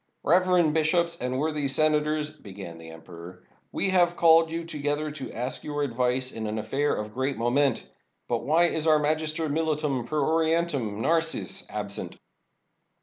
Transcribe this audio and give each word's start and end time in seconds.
"Reverend 0.23 0.73
bishops 0.73 1.17
and 1.21 1.37
worthy 1.37 1.67
senators," 1.67 2.31
began 2.31 2.79
the 2.79 2.89
emperor, 2.89 3.43
"we 3.71 3.89
have 3.89 4.15
called 4.17 4.49
you 4.49 4.65
together 4.65 5.11
to 5.11 5.31
ask 5.31 5.63
your 5.63 5.83
advice 5.83 6.31
in 6.31 6.47
an 6.47 6.57
affair 6.57 6.95
of 6.95 7.13
great 7.13 7.37
moment. 7.37 7.85
But 8.27 8.39
why 8.43 8.69
is 8.69 8.87
our 8.87 8.97
Magister 8.97 9.47
Militum 9.47 10.07
per 10.07 10.19
Orientum, 10.19 10.99
Narses, 11.01 11.67
absent?" 11.69 12.17